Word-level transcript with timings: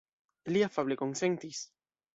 Li 0.55 0.63
afable 0.69 0.99
konsentis. 1.05 1.65